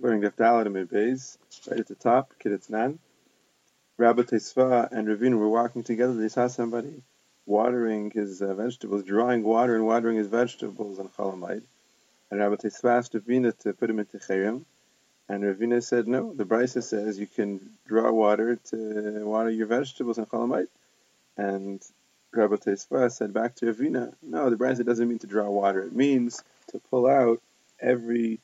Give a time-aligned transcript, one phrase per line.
[0.00, 1.36] Learning Daf Dalet and Beis,
[1.68, 2.98] right at the top, Kidditz Nan.
[3.98, 6.14] Rabbi Tesfa and Ravina were walking together.
[6.14, 7.02] They saw somebody
[7.46, 11.64] watering his uh, vegetables, drawing water and watering his vegetables on Chalamite.
[12.30, 14.64] And Rabbi Tesfa asked Ravina to put him into Chayim.
[15.28, 20.18] And Ravina said, no, the Brisa says you can draw water to water your vegetables
[20.18, 20.68] on Chalamite.
[21.36, 21.82] And
[22.32, 25.82] Rabbi Tesfa said back to Ravina, no, the Brisa doesn't mean to draw water.
[25.82, 27.42] It means to pull out
[27.78, 28.40] every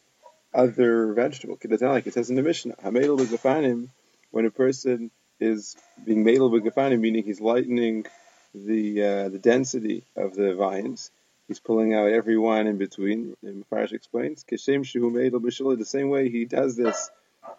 [0.58, 1.56] other vegetable.
[1.62, 3.88] Like it says in the Mishnah, Hamedel b'gafanim,
[4.32, 8.06] when a person is being medel b'gafanim, meaning he's lightening
[8.54, 11.10] the uh, the density of the vines,
[11.46, 13.36] he's pulling out every one in between.
[13.42, 17.10] And Mefarish explains, Keshem shu medel the same way he does this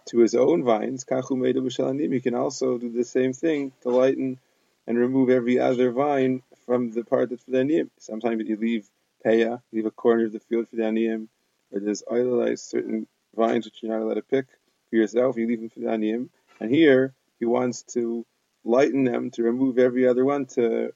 [0.07, 4.39] to his own vines, kachu medel he can also do the same thing to lighten
[4.87, 7.89] and remove every other vine from the part that's for the aniyim.
[7.97, 8.87] Sometimes you leave
[9.25, 11.27] peah, leave a corner of the field for the aniyim,
[11.71, 14.45] or there's idolized certain vines which you're not allowed to pick
[14.89, 16.29] for yourself, you leave them for the aniyim.
[16.59, 18.25] And here he wants to
[18.63, 20.93] lighten them, to remove every other one, to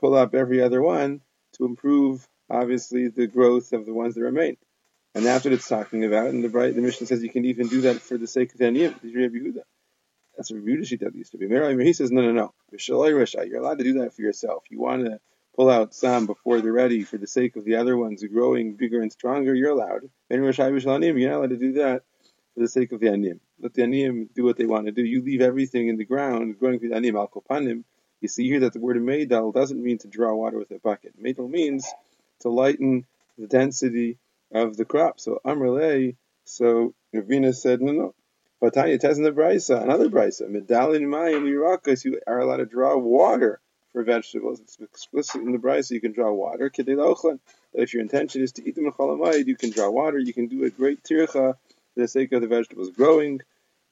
[0.00, 1.20] pull up every other one,
[1.54, 4.56] to improve obviously the growth of the ones that remain.
[5.14, 6.28] And that's what it's talking about.
[6.28, 8.64] And the the Mishnah says you can even do that for the sake of the
[8.64, 8.94] aniyim.
[10.36, 11.84] That's what Rabbi that used to be.
[11.84, 12.54] He says, no, no, no.
[12.70, 14.64] You're allowed to do that for yourself.
[14.70, 15.20] You want to
[15.54, 19.00] pull out some before they're ready for the sake of the other ones growing bigger
[19.00, 20.08] and stronger, you're allowed.
[20.30, 22.02] You're not allowed to do that
[22.54, 23.40] for the sake of the anim.
[23.60, 25.02] Let the anim do what they want to do.
[25.02, 27.84] You leave everything in the ground growing for the anim al kopanim.
[28.20, 31.20] You see here that the word meidal doesn't mean to draw water with a bucket.
[31.20, 31.86] Meidal means
[32.40, 33.04] to lighten
[33.36, 34.18] the density
[34.52, 35.20] of the crop.
[35.20, 38.14] So Amrele, so Ravina said, no, no.
[38.60, 42.66] But Tanya tells in the brisa, another brisa, medalin mayim lirakas, you are allowed to
[42.66, 43.60] draw water
[43.92, 44.60] for vegetables.
[44.60, 45.86] It's explicit in the brisa.
[45.86, 46.70] So you can draw water.
[46.74, 50.18] That if your intention is to eat them in chalamayid, you can draw water.
[50.18, 51.56] You can do a great tircha for
[51.96, 53.40] the sake of the vegetables growing.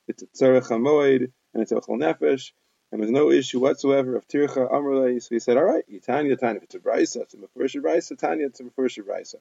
[0.09, 2.53] It's a tzarech hamoid and it's a nefesh.
[2.93, 5.23] And there's no issue whatsoever of tircha amrulay.
[5.23, 8.19] So he said, all right, Tanya, Tanya, if it's a brisa, it's a mefurish brisa,
[8.19, 9.37] Tanya, it's a mefurish brisa.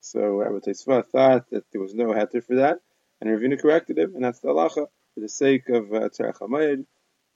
[0.00, 2.80] So Rabbi Tesfa thought that there was no heter for that,
[3.20, 6.86] and Ravina corrected him, and that's the halacha for the sake of uh, tzarech hamoid,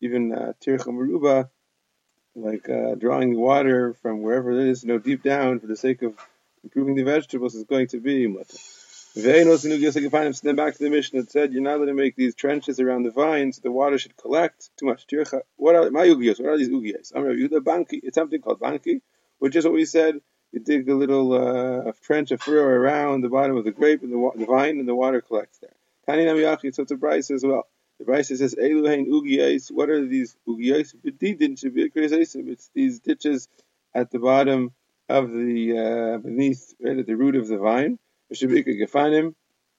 [0.00, 1.48] even uh, tircha meruba
[2.34, 5.76] like uh, drawing the water from wherever it is, you know, deep down for the
[5.76, 6.14] sake of
[6.64, 8.56] improving the vegetables is going to be mutter.
[9.14, 13.02] Then back to the Mishnah that said you're not allowed to make these trenches around
[13.02, 13.58] the vines.
[13.58, 15.04] The water should collect too much.
[15.56, 16.40] What are my ugiyos?
[16.40, 17.12] What are these ugiyos?
[17.14, 18.00] I'm you the banki.
[18.02, 19.02] It's something called banki,
[19.38, 20.18] which is what we said.
[20.52, 24.12] You dig a little uh, trench, a furrow around the bottom of the grape and
[24.12, 25.74] the, the vine, and the water collects there.
[26.06, 26.74] Tani namiyachi.
[26.74, 27.66] So it's a price as well.
[28.04, 29.70] The Brisa says, Eluhain ugiyais.
[29.70, 30.92] What are these ugiyais?
[31.04, 33.48] It's these ditches
[33.94, 34.72] at the bottom
[35.08, 38.00] of the, uh, beneath, right at the root of the vine.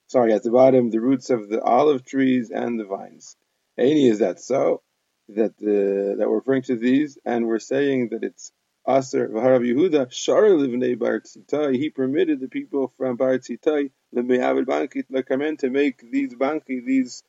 [0.08, 3.36] Sorry, at the bottom, the roots of the olive trees and the vines.
[3.78, 4.84] Any is that so?
[5.30, 8.52] That the that we're referring to these, and we're saying that it's
[8.88, 11.76] Aser V'harav Yehuda Shar Livnei Bar Tzitai.
[11.76, 17.24] He permitted the people from Bar Tzitai the Me'avid Banki to make these banki, these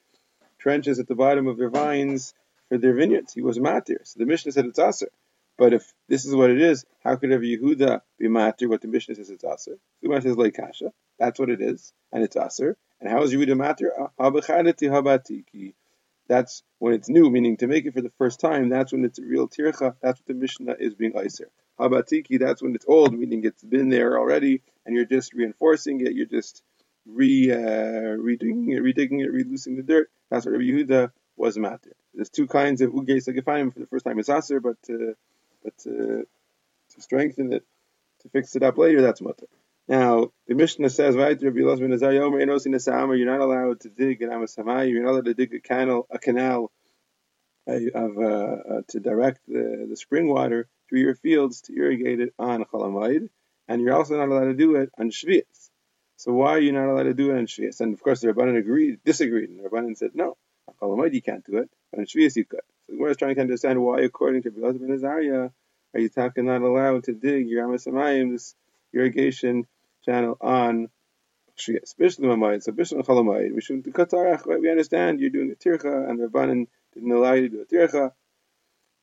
[0.64, 2.32] trenches at the bottom of their vines
[2.70, 3.34] for their vineyards.
[3.34, 3.98] He was matir.
[4.04, 5.10] So the Mishnah said it's aser.
[5.58, 8.88] But if this is what it is, how could Rabbi Yehuda be matir what the
[8.88, 9.76] Mishnah says it's aser?
[10.00, 10.90] The Mishnah says like kasha.
[11.18, 12.78] That's what it is, and it's aser.
[12.98, 13.90] And how is Yehuda matir?
[14.18, 15.74] habatiki.
[16.28, 18.70] That's when it's new, meaning to make it for the first time.
[18.70, 19.96] That's when it's a real tircha.
[20.00, 21.50] That's what the Mishnah is being iser.
[21.78, 22.40] Habatiki.
[22.40, 26.14] That's when it's old, meaning it's been there already, and you're just reinforcing it.
[26.14, 26.62] You're just
[27.06, 30.10] re uh, redigging it, redigging it, reloosing the dirt.
[30.30, 31.92] That's what Rabbi Yehuda was matter.
[32.14, 33.72] There's two kinds of ugei sagifayim.
[33.72, 35.12] For the first time, it's aser, but uh,
[35.62, 36.22] but uh,
[36.90, 37.64] to strengthen it,
[38.22, 39.46] to fix it up later, that's mutter.
[39.88, 44.90] Now the Mishnah says, You're not allowed to dig an amasamai.
[44.90, 46.70] You're not allowed to dig a canal, a canal
[47.68, 52.20] uh, of uh, uh, to direct the, the spring water through your fields to irrigate
[52.20, 53.28] it on chalamayid,
[53.68, 55.63] and you're also not allowed to do it on shvius.
[56.24, 57.82] So why are you not allowed to do it on Shvias?
[57.82, 60.38] And of course, the Rabbanan agreed, disagreed, and the Rabbanan said, no,
[60.80, 62.62] on you can't do it, but on Shvias you could.
[62.86, 65.50] So we're trying to understand why, according to Bilaz ben Azariah,
[65.92, 68.54] are you talking not allowed to dig your Amasamayim, this
[68.94, 69.66] irrigation
[70.06, 70.88] channel on
[71.58, 71.94] Shvias?
[71.94, 74.62] Bishlam Amayim, so Bishlam Chalamayim, we shouldn't do Katarach, right?
[74.62, 77.66] We understand you're doing a Tircha, and the Rabbanan didn't allow you to do a
[77.66, 78.12] Tircha.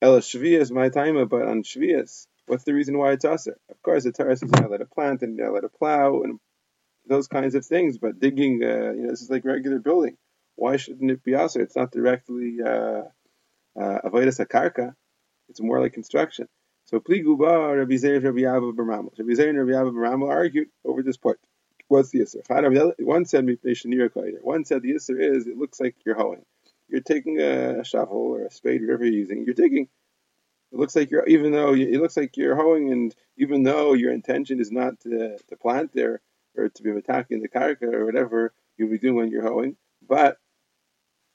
[0.02, 3.60] El Shvias, my time, but on Shvias, what's the reason why it's aser?
[3.70, 5.78] Of course, the Torah says you're not allowed to plant and you're not allowed to
[5.78, 6.40] plow and
[7.12, 7.98] those kinds of things.
[7.98, 10.18] But digging, uh, you know, this is like regular building.
[10.56, 11.62] Why shouldn't it be aser?
[11.62, 13.04] It's not directly uh,
[13.78, 14.96] avodas uh, akarka.
[15.50, 16.48] It's more like construction.
[16.86, 19.18] So Pli Guba, Rabbi Zeir, Rabbi Abba Baramal.
[19.18, 21.38] Rabbi Zeir and Rabbi Abba Baramal argued over this point.
[21.88, 22.42] What's the Isser?
[23.00, 23.46] One said
[24.42, 26.46] One said the Isser is it looks like you're hoeing.
[26.88, 29.44] You're taking a shovel or a spade, whatever you're using.
[29.46, 29.90] You're digging.
[30.72, 34.14] It looks like you're even though it looks like you're hoeing, and even though your
[34.14, 36.22] intention is not to, to plant there
[36.58, 39.76] or to be attacking the karka or whatever you'll be doing when you're hoeing,
[40.08, 40.38] but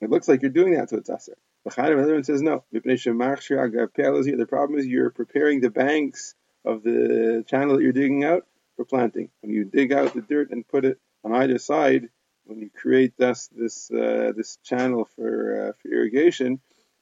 [0.01, 1.37] it looks like you're doing that, so it's aser.
[1.65, 2.65] The other one says no.
[2.71, 6.35] The problem is you're preparing the banks
[6.65, 8.47] of the channel that you're digging out
[8.77, 9.31] for planting.
[9.41, 12.09] When you dig out the dirt and put it on either side,
[12.45, 16.61] when you create this this uh, this channel for uh, for irrigation,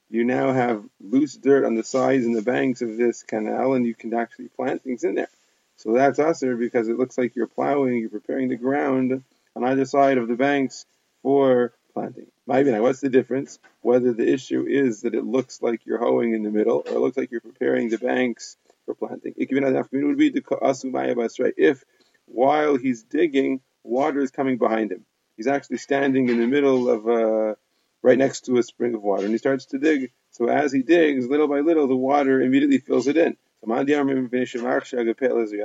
[0.09, 3.85] you now have loose dirt on the sides and the banks of this canal, and
[3.85, 5.29] you can actually plant things in there.
[5.77, 9.23] So that's aser because it looks like you're plowing, you're preparing the ground
[9.55, 10.85] on either side of the banks
[11.21, 12.27] for planting.
[12.47, 13.59] Maybe now, what's the difference?
[13.81, 16.99] Whether the issue is that it looks like you're hoeing in the middle, or it
[16.99, 19.33] looks like you're preparing the banks for planting.
[19.37, 21.83] It would be the if
[22.25, 25.05] while he's digging, water is coming behind him.
[25.37, 27.55] He's actually standing in the middle of uh,
[28.01, 30.11] right next to a spring of water, and he starts to dig.
[30.31, 33.37] So as he digs, little by little, the water immediately fills it in.
[33.61, 33.67] The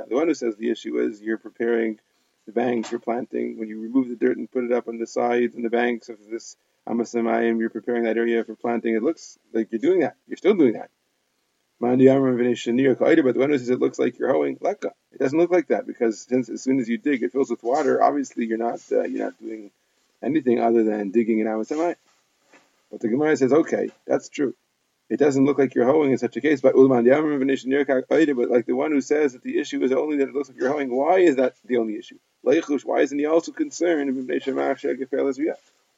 [0.09, 1.99] one who says the issue is you're preparing
[2.45, 3.59] the banks for planting.
[3.59, 6.09] When you remove the dirt and put it up on the sides and the banks
[6.09, 6.55] of this
[6.87, 8.95] Amasamayim, you're preparing that area for planting.
[8.95, 10.15] It looks like you're doing that.
[10.27, 10.89] You're still doing that.
[11.79, 12.55] But the one who
[13.57, 14.91] says it looks like you're hoeing, leka.
[15.11, 17.63] It doesn't look like that because since as soon as you dig, it fills with
[17.63, 18.01] water.
[18.01, 19.71] Obviously, you're not uh, you're not doing
[20.21, 21.95] anything other than digging in Amasamayim.
[22.91, 24.53] But the Gemara says, okay, that's true.
[25.11, 26.61] It doesn't look like you're hoeing in such a case.
[26.61, 30.47] But but like the one who says that the issue is only that it looks
[30.47, 32.17] like you're hoeing, why is that the only issue?
[32.43, 32.53] Why
[33.01, 34.15] isn't he also concerned?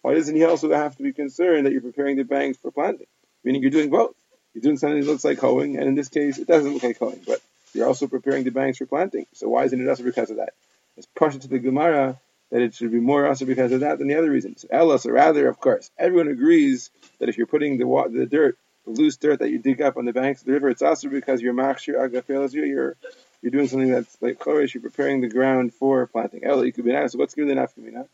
[0.01, 3.05] Why doesn't he also have to be concerned that you're preparing the banks for planting?
[3.43, 4.15] Meaning you're doing both.
[4.55, 6.97] You're doing something that looks like hoeing, and in this case, it doesn't look like
[6.97, 7.39] hoeing, but
[7.75, 9.27] you're also preparing the banks for planting.
[9.33, 10.53] So why isn't it also because of that?
[10.97, 12.19] It's partial to the Gemara
[12.49, 14.65] that it should be more also because of that than the other reasons.
[14.73, 16.89] Elos, or rather, of course, everyone agrees
[17.19, 20.05] that if you're putting the the dirt, the loose dirt that you dig up on
[20.05, 22.95] the banks of the river, it's also because you're machshir agafelas, you're
[23.41, 26.45] you're doing something that's like chorish, you're preparing the ground for planting.
[26.45, 27.11] Elo, you could be nice.
[27.11, 28.07] So what's giving the nafkamina?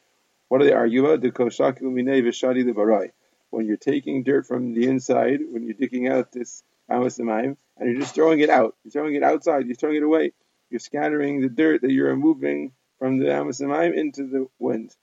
[0.48, 1.22] What they argue about?
[1.22, 3.12] The koshaku minei v'shadi lebarai.
[3.52, 8.00] When you're taking dirt from the inside, when you're digging out this amasamayim, and you're
[8.00, 10.34] just throwing it out, you're throwing it outside, you're throwing it away,
[10.70, 14.96] you're scattering the dirt that you're removing from the amasamayim into the wind.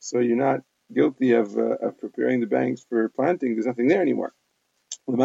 [0.00, 0.62] So you're not
[0.92, 3.54] guilty of, uh, of preparing the banks for planting.
[3.54, 4.32] There's nothing there anymore.
[5.08, 5.20] So the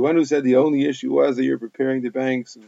[0.00, 2.62] one who said the only issue was that you're preparing the banks of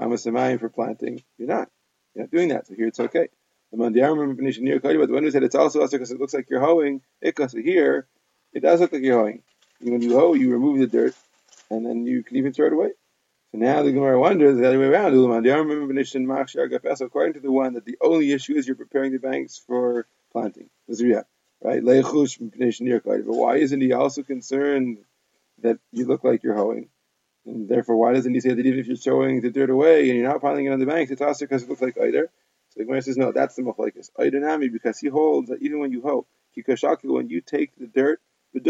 [0.00, 1.70] amasamayim for planting, you're not.
[2.14, 2.66] You're not doing that.
[2.66, 3.28] So here it's okay.
[3.70, 8.08] The one who said it's also us because it looks like you're hoeing, because here
[8.52, 9.44] it does look like you're hoeing.
[9.80, 11.14] When you hoe, you remove the dirt,
[11.70, 12.90] and then you can even throw it away.
[13.52, 15.14] So now the Gemara wonders the other way around.
[17.00, 20.70] According to the one that the only issue is you're preparing the banks for planting.
[21.60, 21.84] Right?
[21.84, 22.04] But
[23.26, 24.98] why isn't he also concerned
[25.62, 26.88] that you look like you're hoeing?
[27.46, 30.18] And therefore, why doesn't he say that even if you're throwing the dirt away and
[30.18, 32.30] you're not piling it on the banks, it's also because it looks like either?
[32.70, 34.10] So the Gemara says, no, that's the machlekes.
[34.18, 36.26] Nami, because he holds that even when you hoe,
[36.56, 38.20] kikashaku, when you take the dirt,
[38.52, 38.60] you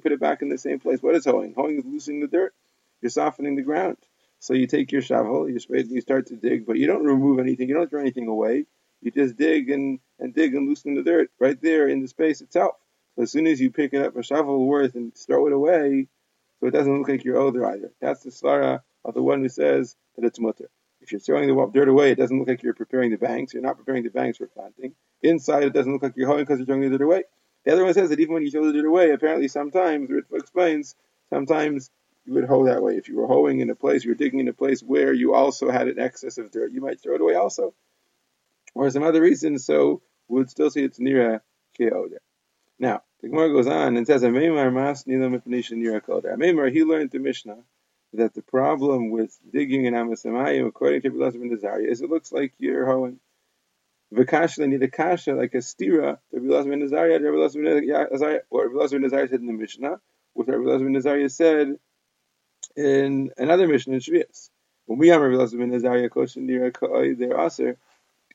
[0.00, 1.02] put it back in the same place.
[1.02, 1.54] What is hoeing?
[1.54, 2.54] Hoeing is loosening the dirt.
[3.00, 3.98] You're softening the ground.
[4.38, 7.38] So you take your shovel, you spade, you start to dig, but you don't remove
[7.38, 7.68] anything.
[7.68, 8.66] You don't throw anything away.
[9.04, 12.40] You just dig and, and dig and loosen the dirt right there in the space
[12.40, 12.76] itself.
[13.14, 16.08] So as soon as you pick it up a shovel worth and throw it away,
[16.58, 17.92] so it doesn't look like you're older either.
[18.00, 20.70] That's the svara of the one who says that it's mutter.
[21.02, 23.52] If you're throwing the dirt away, it doesn't look like you're preparing the banks.
[23.52, 24.94] You're not preparing the banks for planting.
[25.22, 27.24] Inside, it doesn't look like you're hoeing because you're throwing the dirt away.
[27.66, 30.38] The other one says that even when you throw the dirt away, apparently sometimes, Ritva
[30.38, 30.94] explains,
[31.28, 31.90] sometimes
[32.24, 32.96] you would hoe that way.
[32.96, 35.34] If you were hoeing in a place, you were digging in a place where you
[35.34, 37.74] also had an excess of dirt, you might throw it away also.
[38.74, 41.38] Or some other reason, so we would still say it's near uh,
[41.78, 42.20] KO there.
[42.78, 47.58] Now, the Gemara goes on and says, Amemar mas nira Amemar, he learned the Mishnah
[48.14, 52.32] that the problem with digging in Amasamayim, according to Rabbi ben Azariah, is it looks
[52.32, 53.18] like you're hoeing.
[54.10, 57.48] Need a kasha, like a stira, Rabbi ben Rabbi ben Azariah, Rabbi
[58.90, 60.00] ben Azariah said in the Mishnah,
[60.34, 61.78] what Rabbi ben Azariah said
[62.76, 64.50] in another Mishnah in Shvias.
[64.86, 67.78] When we have Rabbi ben Azariah, koshin nira ka'oi, they're aser,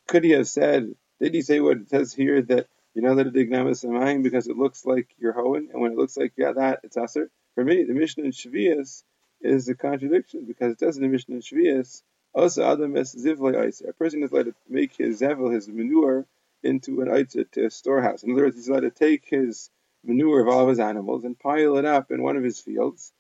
[0.10, 3.28] could he have said, did he say what it says here that you know that
[3.28, 6.54] a dig Amasamayim because it looks like you're hoeing, and when it looks like yeah,
[6.54, 7.30] that, it's aser?
[7.54, 9.04] For me, the Mishnah in Shvias
[9.39, 12.01] is a contradiction because it says in the Mishnah in Shvias,
[12.34, 16.25] also Adam es zivlei A person is allowed to make his zevel, his manure,
[16.63, 18.24] into an oitzer, to a storehouse.
[18.24, 19.70] In other words, he's allowed to take his
[20.04, 23.13] manure of all of his animals and pile it up in one of his fields,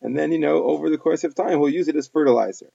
[0.00, 2.70] and then you know over the course of time he'll use it as fertilizer.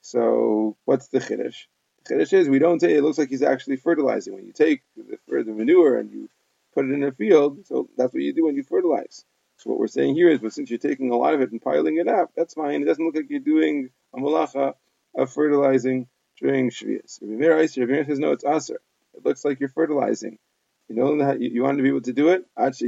[0.00, 1.66] So what's the chiddush?
[2.10, 4.34] Chiddush is we don't say it looks like he's actually fertilizing.
[4.34, 6.28] When you take the, the manure and you
[6.74, 9.24] put it in a field, so that's what you do when you fertilize.
[9.58, 11.62] So what we're saying here is, but since you're taking a lot of it and
[11.62, 12.82] piling it up, that's fine.
[12.82, 14.74] It doesn't look like you're doing a malacha
[15.14, 16.08] of fertilizing
[16.40, 17.20] during Shvias.
[17.20, 18.80] Rabbi Meir says, no, it's aser.
[19.14, 20.38] It looks like you're fertilizing.
[20.88, 22.46] You know you, you want to be able to do it?
[22.56, 22.80] It's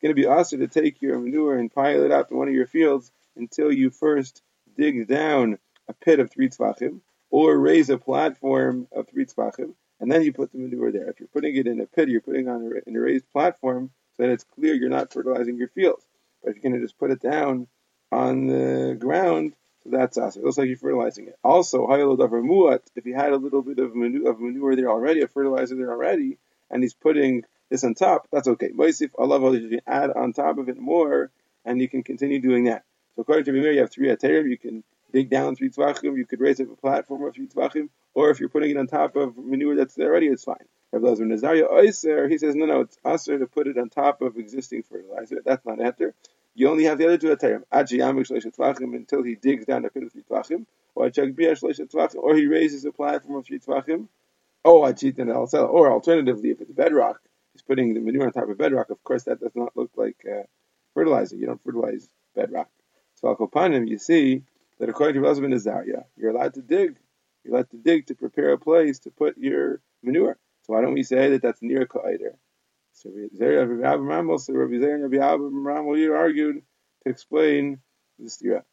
[0.00, 2.54] going to be aser to take your manure and pile it up in one of
[2.54, 4.42] your fields until you first
[4.76, 10.10] dig down a pit of three tzvachim or raise a platform of three tzvachim, and
[10.10, 11.08] then you put the manure there.
[11.08, 13.90] If you're putting it in a pit, you're putting on a, in a raised platform,
[14.16, 16.04] so that it's clear you're not fertilizing your fields.
[16.42, 17.66] But if you're going to just put it down
[18.12, 20.36] on the ground, so that's us.
[20.36, 21.38] It looks like you're fertilizing it.
[21.42, 25.74] Also, if he had a little bit of manure, of manure there already, a fertilizer
[25.74, 26.38] there already,
[26.70, 28.70] and he's putting this on top, that's okay.
[28.70, 31.30] Moisif Allah, you can add on top of it more,
[31.64, 32.84] and you can continue doing that.
[33.16, 34.48] So according to Mimir, you have three aterim.
[34.48, 36.16] You can dig down three tvachim.
[36.16, 38.86] You could raise up a platform of three tvachim, or if you're putting it on
[38.86, 40.56] top of manure that's there already, it's fine.
[40.92, 44.22] Rabbi Lazar Nazaria Oiser, he says, no, no, it's aser to put it on top
[44.22, 45.42] of existing fertilizer.
[45.44, 46.14] That's not enter.
[46.54, 47.62] You only have the other two aterim.
[48.94, 51.10] until he digs down a pit of three tvachim, or
[52.20, 54.08] or he raises a platform of three tvachim.
[54.64, 57.20] Oh, or alternatively, if it's bedrock,
[57.52, 58.90] he's putting the manure on top of bedrock.
[58.90, 60.42] Of course, that does not look like uh,
[60.94, 61.36] fertilizer.
[61.36, 62.68] You don't fertilize bedrock.
[63.16, 64.42] So Al you see
[64.78, 66.96] that according to Elazar ben you're allowed to dig.
[67.44, 70.38] You're allowed to dig to prepare a place to put your manure.
[70.62, 72.36] So why don't we say that that's near Ka'ider?
[72.92, 76.62] So Rabbi Rambam, so Rabbi and Rabbi Rambam argued
[77.04, 77.80] to explain
[78.18, 78.64] the stira.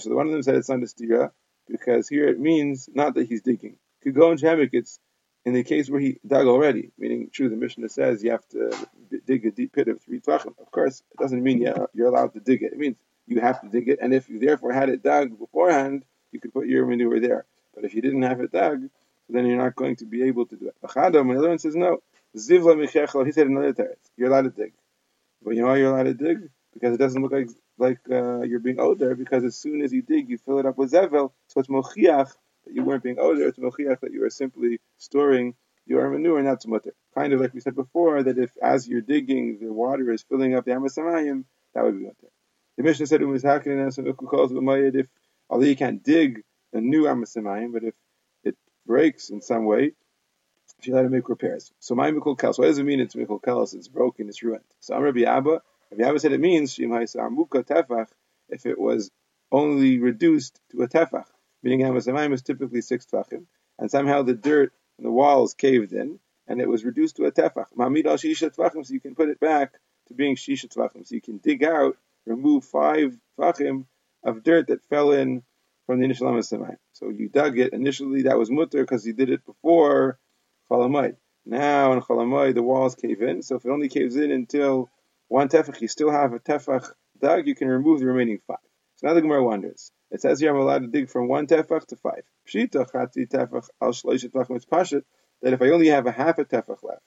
[0.00, 1.30] So one of them said it's not a stira
[1.66, 3.76] because here it means not that he's digging.
[4.02, 4.98] Could go in Shemek, it's
[5.46, 8.70] in the case where he dug already, meaning true, the Mishnah says you have to
[9.26, 10.54] dig a deep pit of three tvachim.
[10.58, 11.60] Of course, it doesn't mean
[11.94, 12.72] you're allowed to dig it.
[12.72, 13.98] It means you have to dig it.
[14.00, 17.46] And if you therefore had it dug beforehand, you could put your manure there.
[17.74, 18.88] But if you didn't have it dug,
[19.28, 20.76] then you're not going to be able to do it.
[20.84, 22.02] Achadam, another one says no.
[22.36, 24.10] Zivla michechel, he said another teretz.
[24.16, 24.72] You're allowed to dig.
[25.42, 26.50] But you know why you're allowed to dig?
[26.72, 29.92] Because it doesn't look like like uh, you're being owed there, because as soon as
[29.92, 32.32] you dig, you fill it up with zevel, so it's mochiach
[32.64, 35.54] that you weren't being owed there, it's mochiach that you are simply storing
[35.86, 36.94] your manure, not that's mutter.
[37.14, 40.54] Kind of like we said before, that if as you're digging, the water is filling
[40.54, 42.28] up the amasamayim, that would be mutter.
[42.76, 45.06] The Mishnah said if
[45.50, 47.94] although you can't dig a new Amasamayim, but if
[48.42, 49.92] it breaks in some way,
[50.78, 51.72] if you let it make repairs.
[51.78, 53.74] So my Mikul Kelos, what does it mean it's Mikul Kelos?
[53.74, 54.64] It's broken, it's ruined.
[54.80, 55.62] So Rabbi Abba,
[55.92, 58.08] Rabbi Abba said it means Tefach
[58.48, 59.10] if it was
[59.52, 61.26] only reduced to a Tefach,
[61.62, 63.46] meaning Amasamayim is typically six Tefachim,
[63.78, 67.32] and somehow the dirt and the walls caved in, and it was reduced to a
[67.32, 67.66] Tefach.
[67.76, 69.74] Mamid al so you can put it back
[70.08, 73.86] to being Shisha Tefachim, so you can dig out remove five tvachim
[74.22, 75.42] of dirt that fell in
[75.86, 76.76] from the initial Amasamayim.
[76.92, 77.72] So you dug it.
[77.72, 80.18] Initially, that was mutter because you did it before
[80.70, 81.16] Chalamayid.
[81.44, 83.42] Now in Chalamayid, the walls cave in.
[83.42, 84.90] So if it only caves in until
[85.28, 86.90] one tefach, you still have a tefach
[87.20, 88.56] dug, you can remove the remaining five.
[88.96, 89.90] So now the Gemara wonders.
[90.10, 92.22] It says here I'm allowed to dig from one tefach to five.
[92.48, 95.02] Pshita chati tefach al pashit
[95.42, 97.02] that if I only have a half a tefach left,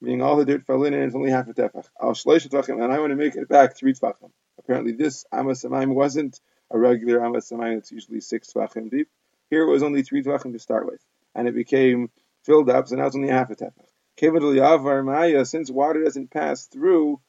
[0.00, 2.98] meaning all the dirt fell in and it's only half a tefach, al and I
[3.00, 4.30] want to make it back three tvachim.
[4.64, 6.40] Apparently, this Amas wasn't
[6.70, 9.08] a regular Amas It's usually six tvachim deep.
[9.50, 11.04] Here it was only three tvachim to start with,
[11.34, 12.10] and it became
[12.44, 15.46] filled up, so now it's only half a tefach.
[15.46, 17.20] Since water doesn't pass through,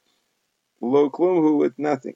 [0.80, 2.14] lo klumhu with nothing.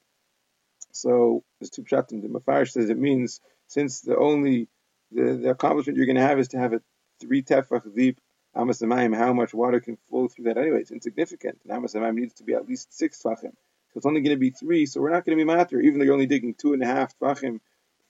[0.93, 1.83] So there's two.
[1.83, 4.69] The Mafarish says it means since the only
[5.13, 6.81] the, the accomplishment you're going to have is to have a
[7.21, 8.21] three tefach deep
[8.55, 10.81] Amas how much water can flow through that anyway?
[10.81, 11.61] It's insignificant.
[11.63, 13.53] And Amas needs to be at least six tvachim.
[13.93, 15.99] So it's only going to be three, so we're not going to be matter, even
[15.99, 17.61] though you're only digging two and a half tvachim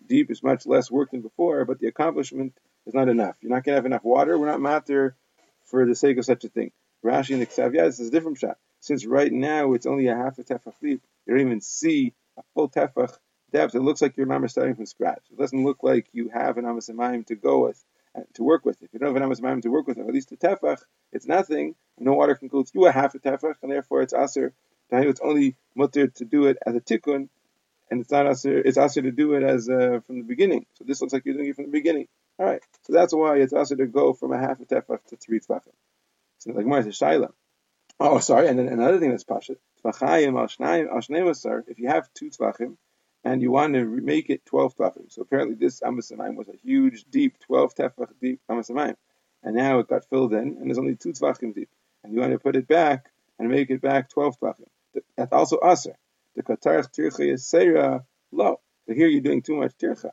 [0.07, 0.31] deep.
[0.31, 2.53] It's much less work than before, but the accomplishment
[2.87, 3.37] is not enough.
[3.41, 4.39] You're not going to have enough water.
[4.39, 5.17] We're not matter
[5.65, 6.73] for the sake of such a thing.
[7.05, 8.59] Rashi and the Ksav, yeah, this is a different shot.
[8.81, 12.43] Since right now it's only a half a tefach deep, you don't even see a
[12.55, 13.17] full tefach
[13.53, 13.75] depth.
[13.75, 15.23] It looks like you're mama starting from scratch.
[15.31, 17.83] It doesn't look like you have an amasamayim to go with
[18.17, 18.83] uh, to work with.
[18.83, 20.81] If you don't have an amasamayim to work with, at least a tefach,
[21.13, 21.75] it's nothing.
[21.99, 24.53] No water can go through a half a tefach, and therefore it's aser
[24.93, 27.29] it's only mutter to do it as a tikkun,
[27.91, 30.67] and it's not aser, it's aser to do it as uh, from the beginning.
[30.75, 32.09] So this looks like you're doing it from the beginning.
[32.39, 35.17] All right, so that's why it's aser to go from a half a tefach to
[35.17, 35.73] three tefachim.
[36.39, 37.33] So like more, a shaila.
[38.03, 39.59] Oh, sorry, and then another thing that's pashat.
[39.85, 42.77] If you have two tvachim
[43.25, 47.05] and you want to make it 12 tvachim, so apparently this amasamayim was a huge,
[47.11, 48.97] deep, 12 tefach deep amasamayim,
[49.43, 51.69] and now it got filled in, and there's only two tvachim deep,
[52.03, 54.70] and you want to put it back and make it back 12 tvachim.
[55.17, 55.97] That's also aser.
[56.37, 58.05] The katarach tircha is seira.
[58.33, 60.11] But here you're doing too much tircha.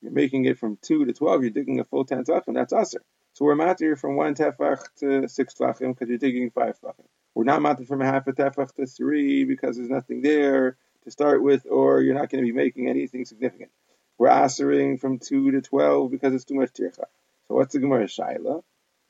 [0.00, 2.54] you're making it from two to twelve, you're digging a full ten tvachim.
[2.54, 3.02] That's aser.
[3.32, 7.06] So we're matir from one tefach to six tvachim because you're digging five tvachim.
[7.34, 11.10] We're not matir from a half a tefach to three because there's nothing there to
[11.10, 13.70] start with, or you're not going to be making anything significant.
[14.18, 17.04] We're asering from two to twelve because it's too much tircha.
[17.48, 18.62] So what's the Gemara Shaila?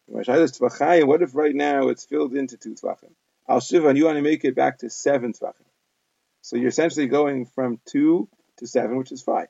[0.07, 3.12] What if right now it's filled into two tvachim?
[3.50, 5.66] Al shiva, and you want to make it back to seven tvachim.
[6.40, 8.28] So you're essentially going from two
[8.59, 9.49] to seven, which is five.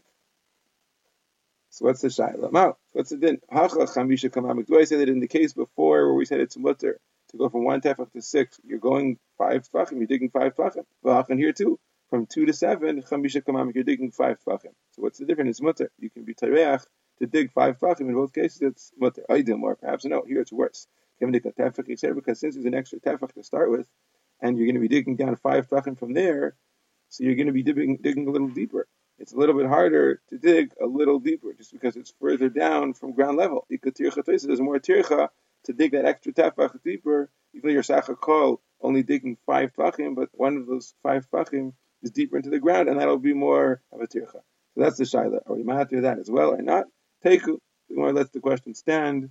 [1.68, 2.74] So what's the shaila?
[2.92, 3.40] What's the din?
[3.50, 4.66] Hacha chamisha kamamik.
[4.66, 6.98] Do I say that in the case before where we said it's mutter
[7.30, 10.86] to go from one tefach to six, you're going five tefachim, you're digging five tefachim.
[11.04, 11.78] V'hachan here too,
[12.08, 14.72] from two to seven, chamisha kamamik, you're digging five tefachim.
[14.92, 15.50] So what's the difference?
[15.50, 15.90] It's mutter.
[15.98, 16.86] You can be tareach
[17.18, 18.08] to dig five tefachim.
[18.08, 19.26] In both cases, it's mutter.
[19.28, 20.22] Aidim, or perhaps no.
[20.26, 20.86] Here it's worse.
[21.20, 23.86] Because since there's an extra tefach to start with,
[24.40, 26.56] and you're going to be digging down five tefachim from there,
[27.08, 28.86] so you're going to be digging, digging a little deeper
[29.20, 32.94] it's a little bit harder to dig a little deeper just because it's further down
[32.94, 33.66] from ground level.
[33.68, 35.28] There's more tircha
[35.64, 38.16] to dig that extra tefach deeper, even though your sacha
[38.80, 42.88] only digging five tefachim, but one of those five tefachim is deeper into the ground,
[42.88, 44.32] and that'll be more of a tircha.
[44.32, 45.40] So that's the shaila.
[45.46, 46.86] Are we matter that as well or not?
[47.22, 47.58] Teku.
[47.90, 49.28] The Gemara lets the question stand.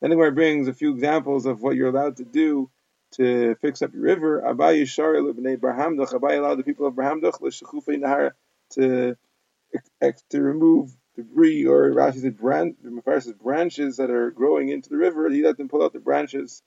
[0.00, 2.70] Then the Gemara brings a few examples of what you're allowed to do
[3.12, 4.42] to fix up your river.
[4.42, 6.12] Abai Yishar Lebnei Brahamduch.
[6.12, 8.32] Abai allowed the people of Brahamduch l'shechufei nahar
[8.70, 9.16] to
[10.30, 12.76] to remove debris or Rashi said branch,
[13.42, 15.28] branches that are growing into the river.
[15.30, 16.62] He let them pull out the branches.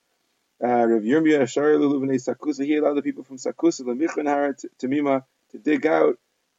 [0.63, 2.65] Uh, Rav Yirmiyah Shar Lebnei Sakusa.
[2.65, 6.17] He allowed the people from Sakusa l'michon to Mima to dig out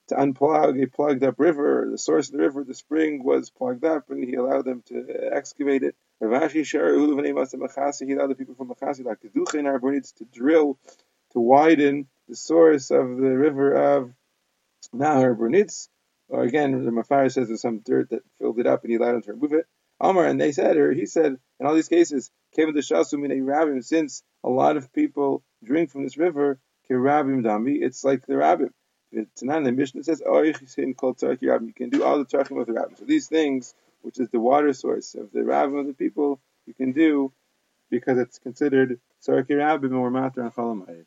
[0.08, 1.88] to unplug a plugged up river.
[1.90, 5.30] The source of the river, the spring, was plugged up, and he allowed them to
[5.32, 5.94] excavate it.
[6.20, 10.78] Rav Ashi allowed the people from Machasi like to do to drill
[11.32, 14.12] to widen the source of the river of
[14.94, 15.88] Nahar Bernitz.
[16.28, 19.12] Or again, the Mafar says there's some dirt that filled it up, and he allowed
[19.12, 19.66] them to remove it.
[20.00, 23.32] Amar, and they said, or he said, in all these cases, came the Shasum in
[23.32, 28.26] a rabbim, since a lot of people drink from this river, Kirabim Dami, it's like
[28.26, 28.70] the rabbim.
[29.14, 32.98] Tanan, the Mishnah says, you can do all the tzarchim with the rabbim.
[32.98, 36.74] So these things which is the water source of the Rav of the people, you
[36.74, 37.32] can do
[37.90, 41.06] because it's considered Sarki Rabbim or Matar and Chalamayit.